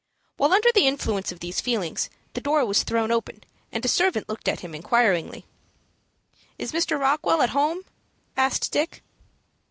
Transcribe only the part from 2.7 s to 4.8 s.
thrown open, and a servant looked at him